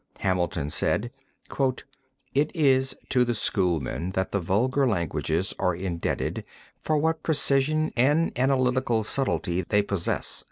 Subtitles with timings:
[0.21, 1.11] Hamilton said,
[2.33, 6.43] "It is to the schoolmen that the vulgar languages are indebted
[6.81, 10.39] for what precision and analytical subtlety they possess."